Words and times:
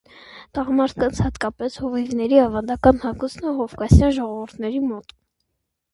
Տղամարդկանց, 0.57 1.19
հատկապես 1.25 1.75
հովիվների 1.83 2.39
ավանդական 2.45 3.03
հագուստ 3.07 3.45
է 3.51 3.55
կովկասյան 3.61 4.17
ժողովուրդների 4.19 4.85
մոտ։ 4.91 5.19